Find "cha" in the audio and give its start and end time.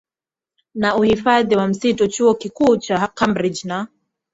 2.77-3.07